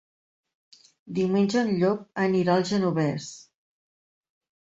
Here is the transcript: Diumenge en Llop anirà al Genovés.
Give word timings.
Diumenge 1.17 1.59
en 1.63 1.69
Llop 1.83 2.01
anirà 2.23 2.55
al 2.55 2.65
Genovés. 2.71 3.27